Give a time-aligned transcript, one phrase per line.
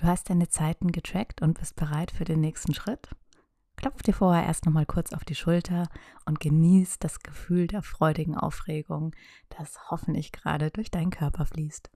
[0.00, 3.10] Du hast deine Zeiten getrackt und bist bereit für den nächsten Schritt?
[3.76, 5.90] Klopf dir vorher erst nochmal kurz auf die Schulter
[6.24, 9.14] und genieß das Gefühl der freudigen Aufregung,
[9.50, 11.90] das hoffentlich gerade durch deinen Körper fließt.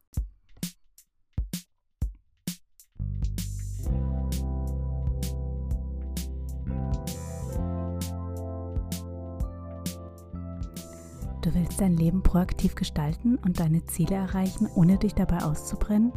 [11.41, 16.13] Du willst dein Leben proaktiv gestalten und deine Ziele erreichen, ohne dich dabei auszubrennen?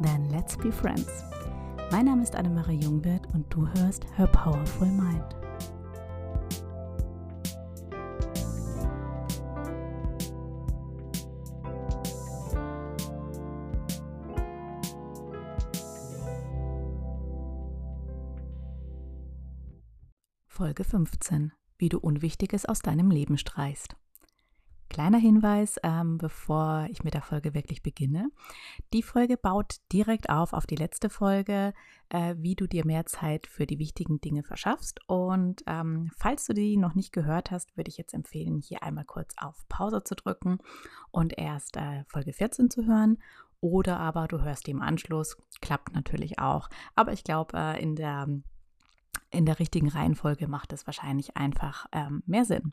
[0.00, 1.24] Then let's be friends.
[1.90, 5.36] Mein Name ist Annemarie Jungwirth und du hörst Her Powerful Mind.
[20.46, 21.52] Folge 15.
[21.78, 23.96] Wie du Unwichtiges aus deinem Leben streichst.
[24.96, 28.30] Kleiner Hinweis, ähm, bevor ich mit der Folge wirklich beginne.
[28.94, 31.74] Die Folge baut direkt auf auf die letzte Folge,
[32.08, 35.00] äh, wie du dir mehr Zeit für die wichtigen Dinge verschaffst.
[35.06, 39.04] Und ähm, falls du die noch nicht gehört hast, würde ich jetzt empfehlen, hier einmal
[39.04, 40.60] kurz auf Pause zu drücken
[41.10, 43.18] und erst äh, Folge 14 zu hören.
[43.60, 45.36] Oder aber du hörst die im Anschluss.
[45.60, 46.70] Klappt natürlich auch.
[46.94, 48.28] Aber ich glaube, äh, in der
[49.30, 52.72] in der richtigen Reihenfolge macht es wahrscheinlich einfach ähm, mehr Sinn.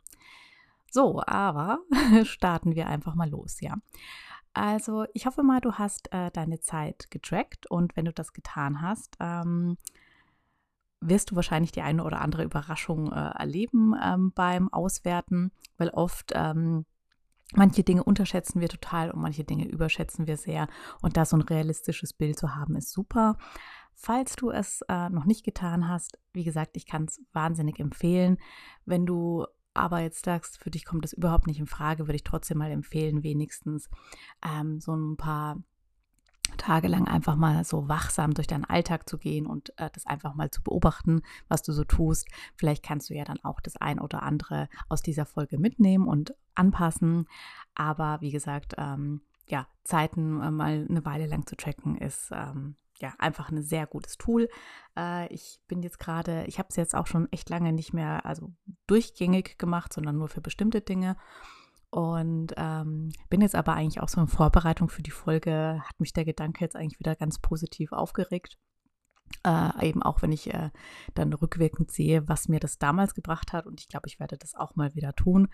[0.93, 1.79] So, aber
[2.23, 3.77] starten wir einfach mal los, ja.
[4.53, 8.79] Also, ich hoffe mal, du hast äh, deine Zeit getrackt und wenn du das getan
[8.79, 9.79] hast, ähm,
[11.01, 16.31] wirst du wahrscheinlich die eine oder andere Überraschung äh, erleben ähm, beim Auswerten, weil oft
[16.35, 16.85] ähm,
[17.55, 20.67] manche Dinge unterschätzen wir total und manche Dinge überschätzen wir sehr.
[21.01, 23.39] Und da so ein realistisches Bild zu haben, ist super.
[23.95, 28.37] Falls du es äh, noch nicht getan hast, wie gesagt, ich kann es wahnsinnig empfehlen,
[28.85, 32.23] wenn du aber jetzt sagst, für dich kommt das überhaupt nicht in Frage, würde ich
[32.23, 33.89] trotzdem mal empfehlen, wenigstens
[34.43, 35.57] ähm, so ein paar
[36.57, 40.35] Tage lang einfach mal so wachsam durch deinen Alltag zu gehen und äh, das einfach
[40.35, 42.27] mal zu beobachten, was du so tust.
[42.55, 46.35] Vielleicht kannst du ja dann auch das ein oder andere aus dieser Folge mitnehmen und
[46.55, 47.27] anpassen.
[47.75, 52.75] Aber wie gesagt, ähm, ja, Zeiten äh, mal eine Weile lang zu tracken ist ähm,
[52.99, 54.49] ja, einfach ein sehr gutes Tool.
[54.97, 58.25] Äh, ich bin jetzt gerade, ich habe es jetzt auch schon echt lange nicht mehr,
[58.25, 58.53] also
[58.87, 61.17] durchgängig gemacht, sondern nur für bestimmte Dinge.
[61.89, 66.11] Und ähm, bin jetzt aber eigentlich auch so in Vorbereitung für die Folge, hat mich
[66.11, 68.57] der Gedanke jetzt eigentlich wieder ganz positiv aufgeregt.
[69.45, 70.69] Äh, eben auch wenn ich äh,
[71.13, 73.65] dann rückwirkend sehe, was mir das damals gebracht hat.
[73.65, 75.49] Und ich glaube, ich werde das auch mal wieder tun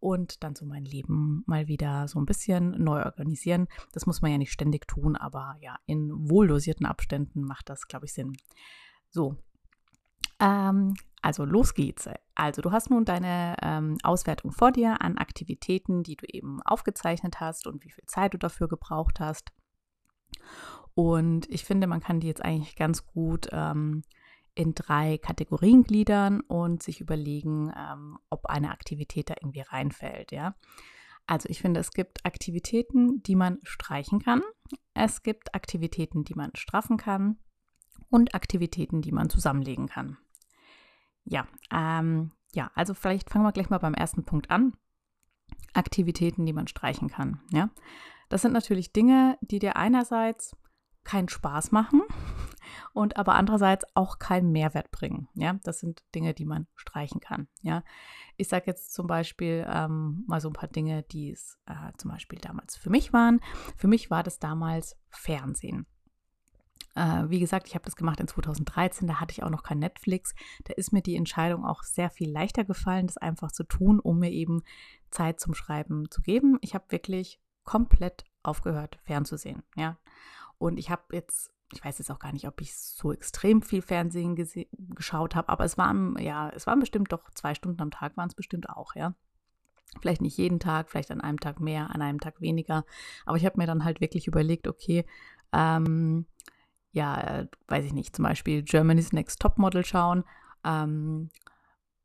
[0.00, 3.68] und dann so mein Leben mal wieder so ein bisschen neu organisieren.
[3.92, 8.06] Das muss man ja nicht ständig tun, aber ja, in wohldosierten Abständen macht das, glaube
[8.06, 8.36] ich, Sinn.
[9.10, 9.36] So.
[10.40, 12.08] Ähm, also los geht's.
[12.34, 17.40] Also du hast nun deine ähm, Auswertung vor dir an Aktivitäten, die du eben aufgezeichnet
[17.40, 19.52] hast und wie viel Zeit du dafür gebraucht hast.
[20.94, 24.02] Und ich finde, man kann die jetzt eigentlich ganz gut ähm,
[24.54, 30.54] in drei Kategorien gliedern und sich überlegen, ähm, ob eine Aktivität da irgendwie reinfällt, ja.
[31.26, 34.42] Also ich finde, es gibt Aktivitäten, die man streichen kann.
[34.92, 37.38] Es gibt Aktivitäten, die man straffen kann
[38.10, 40.18] und Aktivitäten, die man zusammenlegen kann.
[41.24, 44.76] Ja, ähm, ja, also vielleicht fangen wir gleich mal beim ersten Punkt an.
[45.72, 47.40] Aktivitäten, die man streichen kann.
[47.50, 47.70] Ja,
[48.28, 50.54] das sind natürlich Dinge, die dir einerseits
[51.04, 52.02] keinen Spaß machen
[52.92, 55.28] und aber andererseits auch keinen Mehrwert bringen.
[55.34, 57.48] Ja, das sind Dinge, die man streichen kann.
[57.62, 57.82] Ja,
[58.36, 62.10] ich sage jetzt zum Beispiel ähm, mal so ein paar Dinge, die es äh, zum
[62.10, 63.40] Beispiel damals für mich waren.
[63.76, 65.86] Für mich war das damals Fernsehen.
[66.94, 69.78] Äh, wie gesagt, ich habe das gemacht in 2013, da hatte ich auch noch kein
[69.80, 70.34] Netflix.
[70.64, 74.20] Da ist mir die Entscheidung auch sehr viel leichter gefallen, das einfach zu tun, um
[74.20, 74.62] mir eben
[75.10, 76.58] Zeit zum Schreiben zu geben.
[76.60, 79.62] Ich habe wirklich komplett aufgehört, fernzusehen.
[79.76, 79.96] Ja,
[80.58, 83.82] und ich habe jetzt, ich weiß jetzt auch gar nicht, ob ich so extrem viel
[83.82, 84.36] Fernsehen
[84.94, 88.28] geschaut habe, aber es waren, ja, es waren bestimmt doch zwei Stunden am Tag, waren
[88.28, 89.14] es bestimmt auch, ja.
[90.00, 92.84] Vielleicht nicht jeden Tag, vielleicht an einem Tag mehr, an einem Tag weniger.
[93.26, 95.04] Aber ich habe mir dann halt wirklich überlegt, okay,
[95.52, 96.26] ähm,
[96.90, 100.24] ja, weiß ich nicht, zum Beispiel Germany's Next Topmodel schauen.
[100.64, 101.28] Ähm,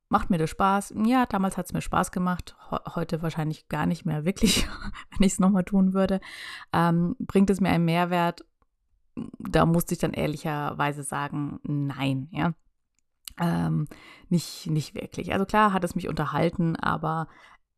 [0.10, 0.96] macht mir das Spaß?
[1.06, 2.56] Ja, damals hat es mir Spaß gemacht.
[2.96, 4.68] Heute wahrscheinlich gar nicht mehr wirklich,
[5.12, 6.20] wenn ich es nochmal tun würde.
[6.74, 8.44] Ähm, bringt es mir einen Mehrwert?
[9.38, 12.54] Da musste ich dann ehrlicherweise sagen, nein, ja.
[13.40, 13.88] Ähm,
[14.28, 15.32] nicht, nicht wirklich.
[15.32, 17.28] Also klar hat es mich unterhalten, aber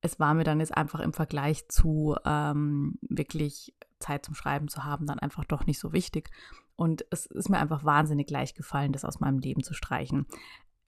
[0.01, 4.83] es war mir dann jetzt einfach im Vergleich zu ähm, wirklich Zeit zum Schreiben zu
[4.83, 6.31] haben, dann einfach doch nicht so wichtig.
[6.75, 10.25] Und es ist mir einfach wahnsinnig leicht gefallen, das aus meinem Leben zu streichen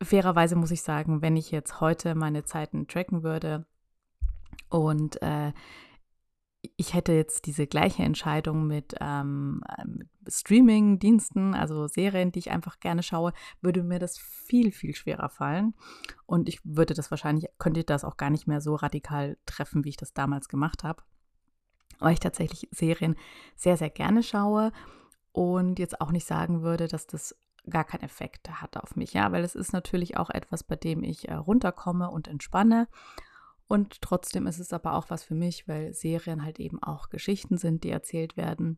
[0.03, 3.65] fairerweise muss ich sagen, wenn ich jetzt heute meine Zeiten tracken würde
[4.69, 5.53] und äh,
[6.77, 12.79] ich hätte jetzt diese gleiche Entscheidung mit ähm, ähm, Streaming-Diensten, also Serien, die ich einfach
[12.79, 15.73] gerne schaue, würde mir das viel, viel schwerer fallen.
[16.25, 19.89] Und ich würde das wahrscheinlich, könnte das auch gar nicht mehr so radikal treffen, wie
[19.89, 21.03] ich das damals gemacht habe.
[21.99, 23.15] Weil ich tatsächlich Serien
[23.55, 24.71] sehr, sehr gerne schaue
[25.33, 27.35] und jetzt auch nicht sagen würde, dass das
[27.69, 29.13] gar keinen Effekt hat auf mich.
[29.13, 32.87] Ja, weil es ist natürlich auch etwas, bei dem ich äh, runterkomme und entspanne.
[33.67, 37.57] Und trotzdem ist es aber auch was für mich, weil Serien halt eben auch Geschichten
[37.57, 38.77] sind, die erzählt werden,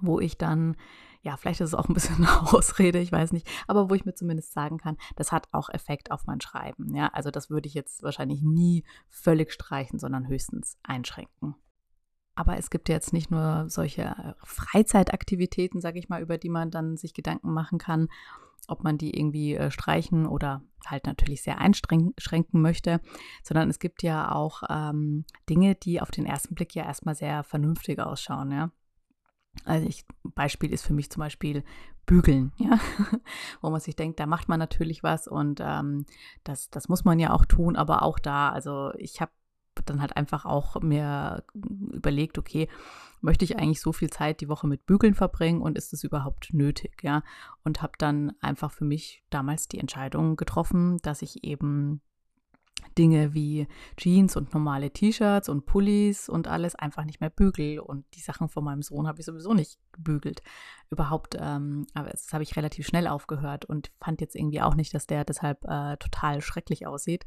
[0.00, 0.76] wo ich dann,
[1.22, 4.04] ja, vielleicht ist es auch ein bisschen eine Ausrede, ich weiß nicht, aber wo ich
[4.04, 6.94] mir zumindest sagen kann, das hat auch Effekt auf mein Schreiben.
[6.94, 11.54] Ja, also das würde ich jetzt wahrscheinlich nie völlig streichen, sondern höchstens einschränken.
[12.40, 16.70] Aber es gibt jetzt nicht nur solche äh, Freizeitaktivitäten, sage ich mal, über die man
[16.70, 18.08] dann sich Gedanken machen kann,
[18.66, 22.14] ob man die irgendwie äh, streichen oder halt natürlich sehr einschränken
[22.62, 23.02] möchte,
[23.42, 27.44] sondern es gibt ja auch ähm, Dinge, die auf den ersten Blick ja erstmal sehr
[27.44, 28.70] vernünftig ausschauen, ja.
[29.66, 31.62] Also ich, Beispiel ist für mich zum Beispiel
[32.06, 32.80] Bügeln, ja,
[33.60, 36.06] wo man sich denkt, da macht man natürlich was und ähm,
[36.42, 39.32] das, das muss man ja auch tun, aber auch da, also ich habe
[39.86, 41.44] dann halt einfach auch mir
[41.92, 42.68] überlegt, okay,
[43.20, 46.52] möchte ich eigentlich so viel Zeit die Woche mit Bügeln verbringen und ist es überhaupt
[46.52, 47.22] nötig, ja?
[47.64, 52.00] Und habe dann einfach für mich damals die Entscheidung getroffen, dass ich eben
[52.98, 53.66] Dinge wie
[53.96, 57.80] Jeans und normale T-Shirts und Pullis und alles einfach nicht mehr bügel.
[57.80, 60.42] Und die Sachen von meinem Sohn habe ich sowieso nicht gebügelt.
[60.90, 64.92] Überhaupt, ähm, aber das habe ich relativ schnell aufgehört und fand jetzt irgendwie auch nicht,
[64.94, 67.24] dass der deshalb äh, total schrecklich aussieht.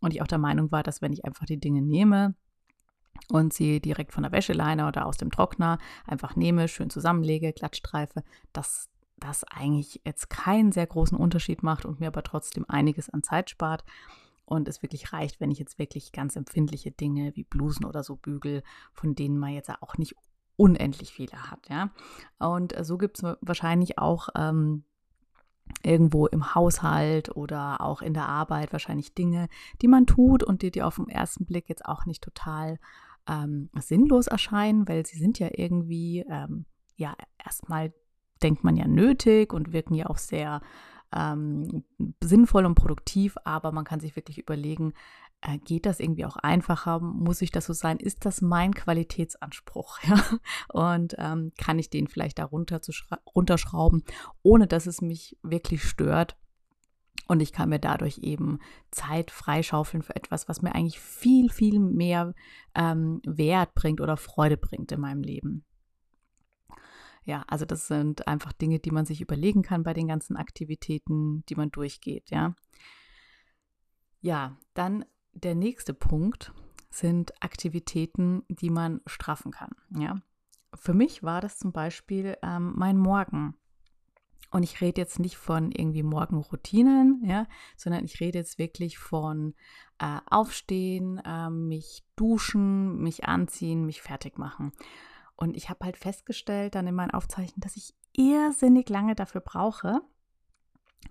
[0.00, 2.34] Und ich auch der Meinung war, dass wenn ich einfach die Dinge nehme,
[3.30, 8.22] und sie direkt von der Wäscheleine oder aus dem Trockner einfach nehme, schön zusammenlege, glattstreife,
[8.52, 8.88] dass
[9.18, 13.50] das eigentlich jetzt keinen sehr großen Unterschied macht und mir aber trotzdem einiges an Zeit
[13.50, 13.84] spart
[14.48, 18.16] und es wirklich reicht, wenn ich jetzt wirklich ganz empfindliche Dinge wie Blusen oder so
[18.16, 18.62] bügel,
[18.92, 20.14] von denen man jetzt auch nicht
[20.56, 21.90] unendlich viele hat, ja.
[22.38, 24.84] Und so gibt es wahrscheinlich auch ähm,
[25.82, 29.48] irgendwo im Haushalt oder auch in der Arbeit wahrscheinlich Dinge,
[29.82, 32.78] die man tut und die dir auf den ersten Blick jetzt auch nicht total
[33.28, 36.64] ähm, sinnlos erscheinen, weil sie sind ja irgendwie, ähm,
[36.96, 37.92] ja, erstmal
[38.42, 40.60] denkt man ja nötig und wirken ja auch sehr
[41.14, 41.84] ähm,
[42.22, 44.92] sinnvoll und produktiv, aber man kann sich wirklich überlegen,
[45.40, 47.00] äh, geht das irgendwie auch einfacher?
[47.00, 47.98] Muss ich das so sein?
[47.98, 49.98] Ist das mein Qualitätsanspruch?
[50.08, 50.22] Ja?
[50.68, 52.80] Und ähm, kann ich den vielleicht da runter
[53.34, 54.04] runterschrauben,
[54.42, 56.36] ohne dass es mich wirklich stört?
[57.26, 58.58] Und ich kann mir dadurch eben
[58.90, 62.34] Zeit freischaufeln für etwas, was mir eigentlich viel, viel mehr
[62.74, 65.64] ähm, Wert bringt oder Freude bringt in meinem Leben.
[67.28, 71.44] Ja, also das sind einfach Dinge, die man sich überlegen kann bei den ganzen Aktivitäten,
[71.50, 72.54] die man durchgeht, ja.
[74.22, 75.04] Ja, dann
[75.34, 76.54] der nächste Punkt
[76.88, 80.22] sind Aktivitäten, die man straffen kann, ja.
[80.74, 83.54] Für mich war das zum Beispiel ähm, mein Morgen.
[84.50, 87.46] Und ich rede jetzt nicht von irgendwie Morgenroutinen, ja,
[87.76, 89.54] sondern ich rede jetzt wirklich von
[89.98, 94.72] äh, Aufstehen, äh, mich duschen, mich anziehen, mich fertig machen.
[95.38, 100.00] Und ich habe halt festgestellt dann in meinen Aufzeichen, dass ich irrsinnig lange dafür brauche.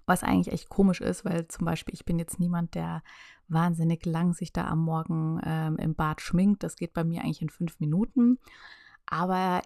[0.05, 3.03] Was eigentlich echt komisch ist, weil zum Beispiel ich bin jetzt niemand, der
[3.47, 6.63] wahnsinnig lang sich da am Morgen ähm, im Bad schminkt.
[6.63, 8.37] Das geht bei mir eigentlich in fünf Minuten.
[9.05, 9.61] Aber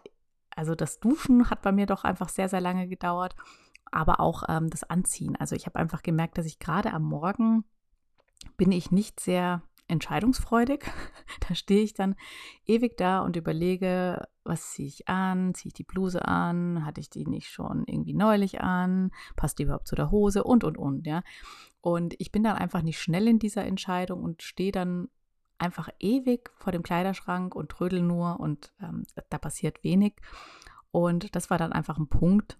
[0.55, 3.35] also das Duschen hat bei mir doch einfach sehr, sehr lange gedauert.
[3.91, 5.36] Aber auch ähm, das Anziehen.
[5.38, 7.63] Also ich habe einfach gemerkt, dass ich gerade am Morgen
[8.57, 10.86] bin ich nicht sehr entscheidungsfreudig.
[11.48, 12.15] Da stehe ich dann
[12.65, 15.53] ewig da und überlege, was ziehe ich an?
[15.53, 16.86] Ziehe ich die Bluse an?
[16.86, 19.12] Hatte ich die nicht schon irgendwie neulich an?
[19.38, 20.43] Passt die überhaupt zu der Hose?
[20.43, 21.24] Und, und, und, ja.
[21.79, 25.07] Und ich bin dann einfach nicht schnell in dieser Entscheidung und stehe dann
[25.57, 30.15] einfach ewig vor dem Kleiderschrank und trödel nur und ähm, da passiert wenig.
[30.91, 32.57] Und das war dann einfach ein Punkt,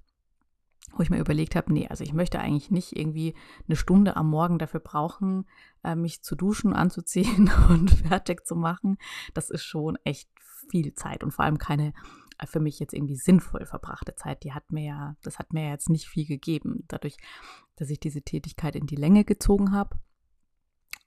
[0.95, 3.36] wo ich mir überlegt habe, nee, also ich möchte eigentlich nicht irgendwie
[3.67, 5.45] eine Stunde am Morgen dafür brauchen,
[5.83, 8.98] äh, mich zu duschen, anzuziehen und fertig zu machen.
[9.33, 10.29] Das ist schon echt
[10.69, 11.93] viel Zeit und vor allem keine
[12.41, 14.43] äh, für mich jetzt irgendwie sinnvoll verbrachte Zeit.
[14.43, 17.17] Die hat mir ja, das hat mir jetzt nicht viel gegeben, dadurch,
[17.75, 19.98] dass ich diese Tätigkeit in die Länge gezogen habe.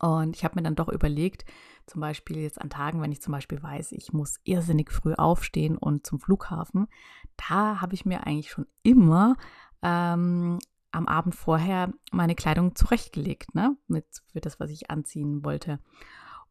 [0.00, 1.45] Und ich habe mir dann doch überlegt,
[1.87, 5.79] zum Beispiel jetzt an Tagen, wenn ich zum Beispiel weiß, ich muss irrsinnig früh aufstehen
[5.79, 6.88] und zum Flughafen,
[7.37, 9.37] da habe ich mir eigentlich schon immer
[9.85, 10.59] ähm,
[10.91, 15.79] am Abend vorher meine Kleidung zurechtgelegt, ne, mit für das, was ich anziehen wollte.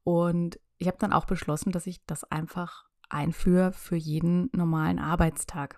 [0.03, 5.77] Und ich habe dann auch beschlossen, dass ich das einfach einführe für jeden normalen Arbeitstag.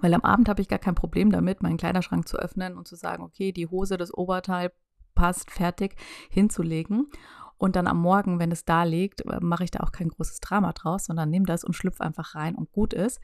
[0.00, 2.96] Weil am Abend habe ich gar kein Problem damit, meinen Kleiderschrank zu öffnen und zu
[2.96, 4.72] sagen, okay, die Hose, das Oberteil
[5.14, 5.96] passt, fertig
[6.30, 7.10] hinzulegen.
[7.56, 10.40] Und dann am Morgen, wenn es da liegt, äh, mache ich da auch kein großes
[10.40, 13.20] Drama draus, sondern nehme das und schlüpfe einfach rein und gut ist.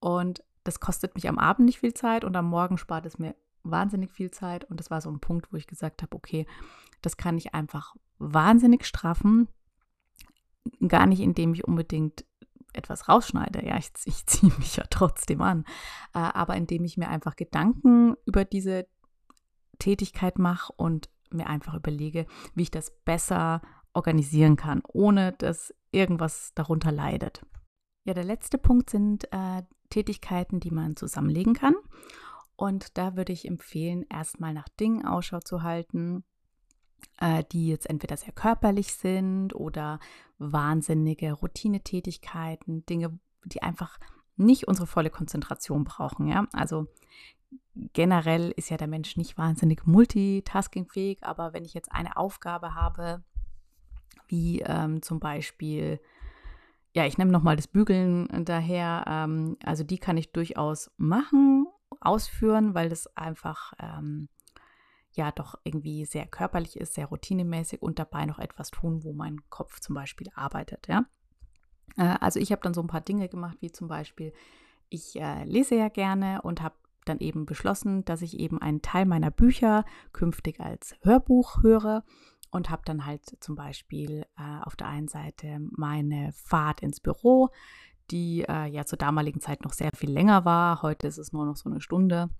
[0.00, 3.34] Und das kostet mich am Abend nicht viel Zeit und am Morgen spart es mir
[3.62, 4.64] wahnsinnig viel Zeit.
[4.64, 6.46] Und das war so ein Punkt, wo ich gesagt habe, okay,
[7.02, 9.48] das kann ich einfach wahnsinnig straffen.
[10.86, 12.24] Gar nicht, indem ich unbedingt
[12.72, 13.64] etwas rausschneide.
[13.64, 15.64] Ja, ich, ich ziehe mich ja trotzdem an.
[16.14, 18.86] Äh, aber indem ich mir einfach Gedanken über diese
[19.78, 23.62] Tätigkeit mache und mir einfach überlege, wie ich das besser
[23.92, 27.44] organisieren kann, ohne dass irgendwas darunter leidet.
[28.04, 31.74] Ja, der letzte Punkt sind äh, Tätigkeiten, die man zusammenlegen kann.
[32.56, 36.24] Und da würde ich empfehlen, erstmal nach Dingen Ausschau zu halten,
[37.18, 39.98] äh, die jetzt entweder sehr körperlich sind oder
[40.38, 43.98] wahnsinnige Routinetätigkeiten, Dinge, die einfach
[44.36, 46.26] nicht unsere volle Konzentration brauchen.
[46.28, 46.46] Ja?
[46.52, 46.86] Also
[47.92, 53.22] generell ist ja der Mensch nicht wahnsinnig multitaskingfähig, aber wenn ich jetzt eine Aufgabe habe,
[54.28, 56.00] wie ähm, zum Beispiel,
[56.92, 61.66] ja, ich nehme nochmal das Bügeln daher, ähm, also die kann ich durchaus machen,
[62.00, 64.28] ausführen, weil das einfach ähm,
[65.12, 69.40] ja doch irgendwie sehr körperlich ist, sehr routinemäßig und dabei noch etwas tun, wo mein
[69.50, 71.04] Kopf zum Beispiel arbeitet, ja.
[71.96, 74.32] Äh, also ich habe dann so ein paar Dinge gemacht, wie zum Beispiel,
[74.88, 79.06] ich äh, lese ja gerne und habe dann eben beschlossen, dass ich eben einen Teil
[79.06, 82.04] meiner Bücher künftig als Hörbuch höre
[82.50, 87.50] und habe dann halt zum Beispiel äh, auf der einen Seite meine Fahrt ins Büro,
[88.10, 90.82] die äh, ja zur damaligen Zeit noch sehr viel länger war.
[90.82, 92.30] Heute ist es nur noch so eine Stunde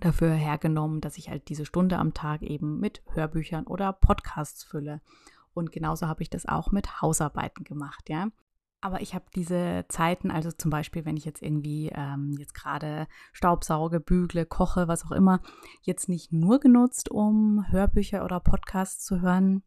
[0.00, 5.00] dafür hergenommen, dass ich halt diese Stunde am Tag eben mit Hörbüchern oder Podcasts fülle.
[5.52, 8.28] Und genauso habe ich das auch mit Hausarbeiten gemacht, ja.
[8.80, 13.06] Aber ich habe diese Zeiten, also zum Beispiel, wenn ich jetzt irgendwie ähm, jetzt gerade
[13.32, 15.40] Staubsauge, bügle, koche, was auch immer,
[15.82, 19.62] jetzt nicht nur genutzt, um Hörbücher oder Podcasts zu hören,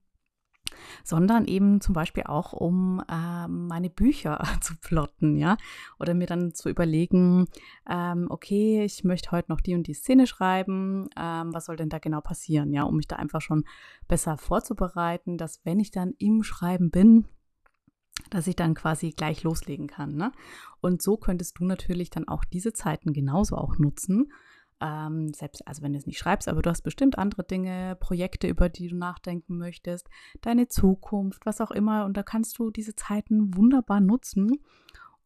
[1.04, 5.58] sondern eben zum Beispiel auch, um äh, meine Bücher zu plotten, ja,
[6.00, 7.48] oder mir dann zu überlegen,
[7.90, 11.90] ähm, okay, ich möchte heute noch die und die Szene schreiben, ähm, was soll denn
[11.90, 13.66] da genau passieren, ja, um mich da einfach schon
[14.08, 17.26] besser vorzubereiten, dass wenn ich dann im Schreiben bin,
[18.34, 20.16] dass ich dann quasi gleich loslegen kann.
[20.16, 20.32] Ne?
[20.82, 24.32] Und so könntest du natürlich dann auch diese Zeiten genauso auch nutzen,
[24.82, 28.48] ähm, selbst, also wenn du es nicht schreibst, aber du hast bestimmt andere Dinge, Projekte,
[28.48, 30.10] über die du nachdenken möchtest,
[30.42, 32.06] deine Zukunft, was auch immer.
[32.06, 34.60] Und da kannst du diese Zeiten wunderbar nutzen,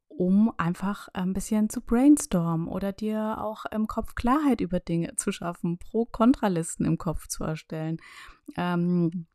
[0.10, 5.32] um einfach ein bisschen zu brainstormen oder dir auch im Kopf Klarheit über Dinge zu
[5.32, 7.98] schaffen, Pro-Kontralisten im Kopf zu erstellen,
[8.58, 9.28] ähm,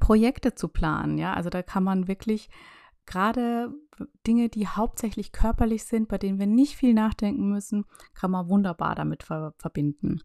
[0.00, 1.18] Projekte zu planen.
[1.18, 2.48] Ja, also da kann man wirklich
[3.06, 3.72] gerade
[4.26, 7.84] Dinge, die hauptsächlich körperlich sind, bei denen wir nicht viel nachdenken müssen,
[8.14, 10.20] kann man wunderbar damit ver verbinden.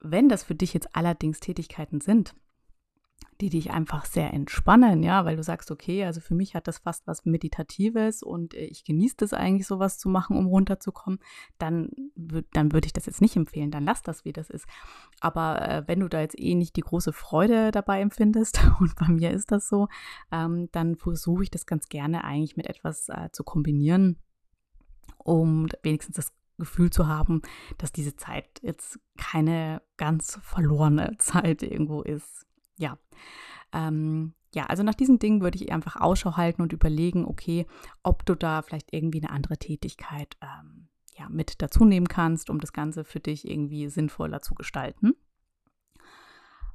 [0.00, 2.34] Wenn das für dich jetzt allerdings Tätigkeiten sind,
[3.40, 6.78] die dich einfach sehr entspannen, ja, weil du sagst, okay, also für mich hat das
[6.78, 11.20] fast was Meditatives und äh, ich genieße das eigentlich, sowas zu machen, um runterzukommen,
[11.58, 11.90] dann,
[12.52, 14.66] dann würde ich das jetzt nicht empfehlen, dann lass das, wie das ist.
[15.20, 19.06] Aber äh, wenn du da jetzt eh nicht die große Freude dabei empfindest, und bei
[19.06, 19.88] mir ist das so,
[20.32, 24.18] ähm, dann versuche ich das ganz gerne eigentlich mit etwas äh, zu kombinieren,
[25.16, 27.42] um wenigstens das Gefühl zu haben,
[27.76, 32.47] dass diese Zeit jetzt keine ganz verlorene Zeit irgendwo ist
[32.78, 32.98] ja.
[33.72, 37.66] Ähm, ja, also nach diesen Dingen würde ich einfach Ausschau halten und überlegen, okay,
[38.02, 42.58] ob du da vielleicht irgendwie eine andere Tätigkeit ähm, ja, mit dazu nehmen kannst, um
[42.60, 45.14] das Ganze für dich irgendwie sinnvoller zu gestalten.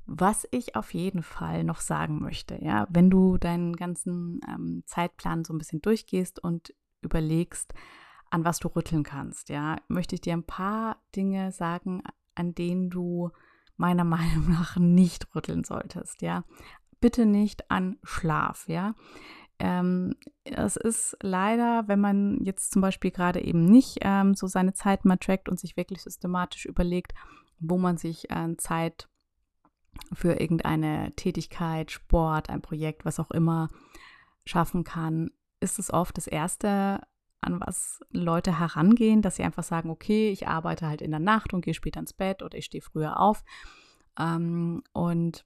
[0.05, 5.45] Was ich auf jeden Fall noch sagen möchte, ja, wenn du deinen ganzen ähm, Zeitplan
[5.45, 7.73] so ein bisschen durchgehst und überlegst,
[8.29, 12.03] an was du rütteln kannst, ja, möchte ich dir ein paar Dinge sagen,
[12.35, 13.31] an denen du
[13.77, 16.43] meiner Meinung nach nicht rütteln solltest, ja.
[16.99, 18.95] Bitte nicht an Schlaf, ja.
[19.59, 24.73] Ähm, es ist leider, wenn man jetzt zum Beispiel gerade eben nicht ähm, so seine
[24.73, 27.13] Zeit mal trackt und sich wirklich systematisch überlegt,
[27.59, 29.07] wo man sich äh, Zeit
[30.11, 33.69] für irgendeine Tätigkeit, Sport, ein Projekt, was auch immer
[34.45, 37.01] schaffen kann, ist es oft das Erste,
[37.43, 41.53] an was Leute herangehen, dass sie einfach sagen, okay, ich arbeite halt in der Nacht
[41.53, 43.43] und gehe später ins Bett oder ich stehe früher auf.
[44.17, 45.45] Ähm, und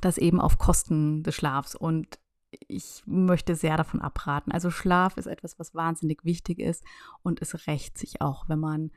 [0.00, 1.74] das eben auf Kosten des Schlafs.
[1.74, 2.18] Und
[2.68, 4.52] ich möchte sehr davon abraten.
[4.52, 6.84] Also Schlaf ist etwas, was wahnsinnig wichtig ist
[7.22, 8.90] und es rächt sich auch, wenn man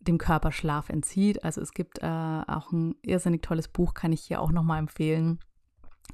[0.00, 1.44] dem Körper Schlaf entzieht.
[1.44, 5.40] Also es gibt äh, auch ein irrsinnig tolles Buch, kann ich hier auch nochmal empfehlen.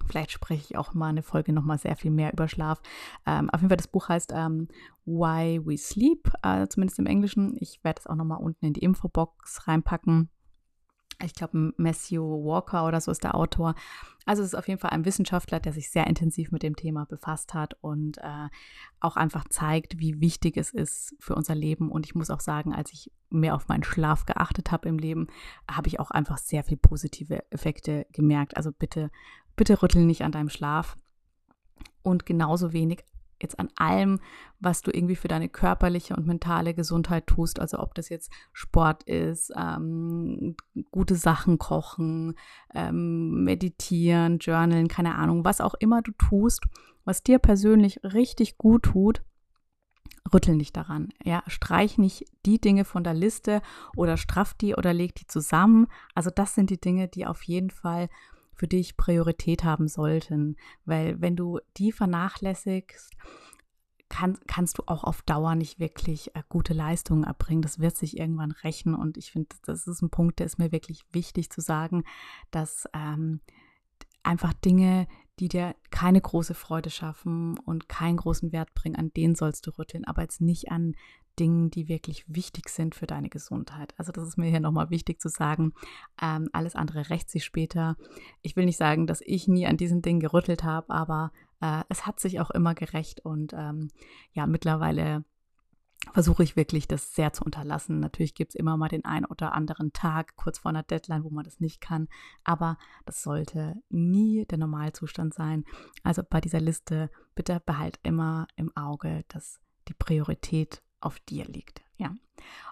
[0.07, 2.81] Vielleicht spreche ich auch mal eine Folge nochmal sehr viel mehr über Schlaf.
[3.27, 4.69] Ähm, auf jeden Fall, das Buch heißt ähm,
[5.07, 7.57] Why We Sleep, äh, zumindest im Englischen.
[7.61, 10.31] Ich werde es auch nochmal unten in die Infobox reinpacken.
[11.23, 13.75] Ich glaube, Matthew Walker oder so ist der Autor.
[14.27, 17.05] Also es ist auf jeden Fall ein Wissenschaftler, der sich sehr intensiv mit dem Thema
[17.05, 18.49] befasst hat und äh,
[19.01, 21.91] auch einfach zeigt, wie wichtig es ist für unser Leben.
[21.91, 25.29] Und ich muss auch sagen, als ich mehr auf meinen Schlaf geachtet habe im Leben,
[25.71, 28.57] habe ich auch einfach sehr viel positive Effekte gemerkt.
[28.57, 29.11] Also bitte,
[29.57, 30.97] bitte rüttel nicht an deinem Schlaf.
[32.03, 33.05] Und genauso wenig
[33.41, 34.21] jetzt an allem,
[34.61, 37.61] was du irgendwie für deine körperliche und mentale Gesundheit tust.
[37.61, 40.57] Also ob das jetzt Sport ist, ähm,
[40.91, 42.35] gute Sachen kochen,
[42.75, 46.65] ähm, meditieren, journalen, keine Ahnung, was auch immer du tust,
[47.05, 49.23] was dir persönlich richtig gut tut.
[50.33, 51.11] Rüttel nicht daran.
[51.23, 53.61] Ja, streich nicht die Dinge von der Liste
[53.95, 55.87] oder straff die oder leg die zusammen.
[56.15, 58.09] Also das sind die Dinge, die auf jeden Fall
[58.57, 60.57] für dich Priorität haben sollten.
[60.85, 63.13] Weil wenn du die vernachlässigst,
[64.09, 67.63] kann, kannst du auch auf Dauer nicht wirklich äh, gute Leistungen erbringen.
[67.63, 68.95] Das wird sich irgendwann rächen.
[68.95, 72.05] Und ich finde, das ist ein Punkt, der ist mir wirklich wichtig zu sagen,
[72.51, 73.41] dass ähm,
[74.23, 75.07] einfach Dinge,
[75.41, 79.71] die dir keine große Freude schaffen und keinen großen Wert bringen, an denen sollst du
[79.73, 80.95] rütteln, aber jetzt nicht an
[81.39, 83.95] Dingen, die wirklich wichtig sind für deine Gesundheit.
[83.97, 85.73] Also das ist mir hier nochmal wichtig zu sagen.
[86.21, 87.97] Ähm, alles andere rächt sich später.
[88.43, 92.07] Ich will nicht sagen, dass ich nie an diesen Dingen gerüttelt habe, aber äh, es
[92.07, 93.91] hat sich auch immer gerecht und ähm,
[94.33, 95.25] ja, mittlerweile
[96.13, 98.01] versuche ich wirklich, das sehr zu unterlassen.
[98.01, 101.31] Natürlich gibt es immer mal den einen oder anderen Tag kurz vor einer Deadline, wo
[101.31, 102.09] man das nicht kann,
[102.43, 102.77] aber
[103.07, 105.65] das sollte nie der Normalzustand sein.
[106.03, 111.83] Also bei dieser Liste bitte behalt immer im Auge, dass die Priorität auf dir liegt.
[111.97, 112.15] Ja,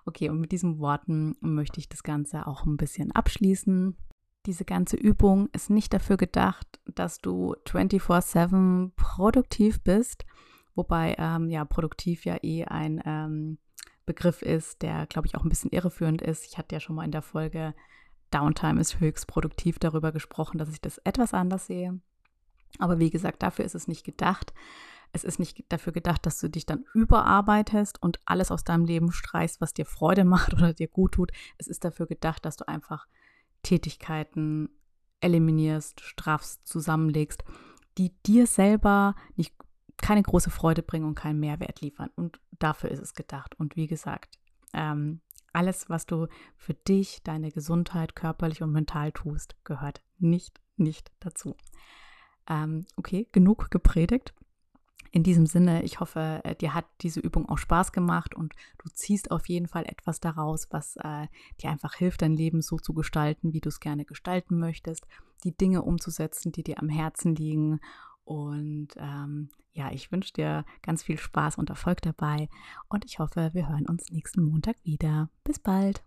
[0.04, 3.96] okay, und mit diesen Worten möchte ich das Ganze auch ein bisschen abschließen.
[4.46, 10.24] Diese ganze Übung ist nicht dafür gedacht, dass du 24/7 produktiv bist,
[10.74, 13.58] wobei ähm, ja produktiv ja eh ein ähm,
[14.04, 16.44] Begriff ist, der glaube ich auch ein bisschen irreführend ist.
[16.46, 17.74] Ich hatte ja schon mal in der Folge
[18.32, 22.00] Downtime ist höchst produktiv darüber gesprochen, dass ich das etwas anders sehe.
[22.78, 24.52] Aber wie gesagt, dafür ist es nicht gedacht.
[25.12, 29.12] Es ist nicht dafür gedacht, dass du dich dann überarbeitest und alles aus deinem Leben
[29.12, 31.32] streichst, was dir Freude macht oder dir gut tut.
[31.58, 33.06] Es ist dafür gedacht, dass du einfach
[33.62, 34.70] Tätigkeiten
[35.20, 37.44] eliminierst, strafst, zusammenlegst,
[37.98, 39.54] die dir selber nicht
[39.98, 42.10] keine große Freude bringen und keinen Mehrwert liefern.
[42.16, 43.54] Und dafür ist es gedacht.
[43.58, 44.38] Und wie gesagt,
[44.72, 45.20] ähm,
[45.52, 51.56] alles, was du für dich, deine Gesundheit, körperlich und mental tust, gehört nicht, nicht dazu.
[52.48, 54.34] Ähm, okay, genug gepredigt.
[55.14, 58.88] In diesem Sinne, ich hoffe, äh, dir hat diese Übung auch Spaß gemacht und du
[58.88, 61.26] ziehst auf jeden Fall etwas daraus, was äh,
[61.60, 65.06] dir einfach hilft, dein Leben so zu gestalten, wie du es gerne gestalten möchtest,
[65.44, 67.80] die Dinge umzusetzen, die dir am Herzen liegen.
[68.24, 72.48] Und ähm, ja, ich wünsche dir ganz viel Spaß und Erfolg dabei
[72.88, 75.28] und ich hoffe, wir hören uns nächsten Montag wieder.
[75.44, 76.02] Bis bald!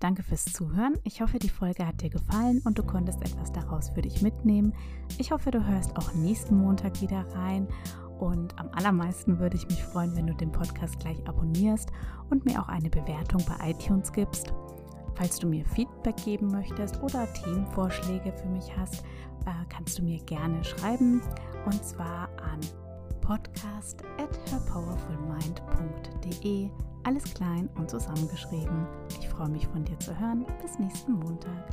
[0.00, 0.96] Danke fürs Zuhören.
[1.02, 4.72] Ich hoffe, die Folge hat dir gefallen und du konntest etwas daraus für dich mitnehmen.
[5.18, 7.66] Ich hoffe, du hörst auch nächsten Montag wieder rein.
[8.20, 11.90] Und am allermeisten würde ich mich freuen, wenn du den Podcast gleich abonnierst
[12.30, 14.52] und mir auch eine Bewertung bei iTunes gibst.
[15.14, 19.02] Falls du mir Feedback geben möchtest oder Themenvorschläge für mich hast,
[19.46, 21.22] äh, kannst du mir gerne schreiben
[21.64, 22.60] und zwar an
[23.20, 26.70] podcast at herpowerfulmind.de
[27.04, 28.86] alles klein und zusammengeschrieben.
[29.20, 30.46] Ich freue mich von dir zu hören.
[30.62, 31.68] Bis nächsten Montag.